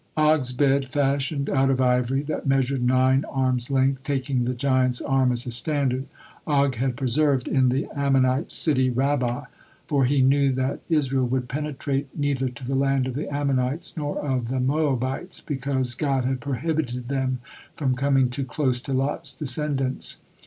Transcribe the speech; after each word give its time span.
Og's 0.17 0.51
bed, 0.51 0.85
fashioned 0.85 1.47
out 1.47 1.69
of 1.69 1.79
ivory, 1.79 2.23
that 2.23 2.47
measured 2.47 2.81
nine 2.81 3.23
arms' 3.25 3.69
length, 3.69 4.01
taking 4.01 4.45
the 4.45 4.55
giant's 4.55 4.99
arm 4.99 5.31
as 5.31 5.45
a 5.45 5.51
standard, 5.51 6.07
Og 6.47 6.73
had 6.77 6.97
preserved 6.97 7.47
in 7.47 7.69
the 7.69 7.85
Ammonite 7.95 8.51
city 8.55 8.89
Rabbah, 8.89 9.43
for 9.85 10.05
he 10.05 10.23
knew 10.23 10.51
that 10.53 10.79
Israel 10.89 11.27
would 11.27 11.47
penetrate 11.47 12.07
neither 12.17 12.49
to 12.49 12.65
the 12.65 12.73
land 12.73 13.05
of 13.05 13.13
the 13.13 13.31
Ammonites 13.31 13.95
nor 13.95 14.17
of 14.19 14.47
the 14.47 14.59
Moabites, 14.59 15.39
because 15.39 15.93
God 15.93 16.25
had 16.25 16.41
prohibited 16.41 17.07
them 17.07 17.37
from 17.75 17.93
coming 17.93 18.29
too 18.29 18.45
close 18.45 18.81
to 18.81 18.93
Lot's 18.93 19.35
descendants. 19.35 20.23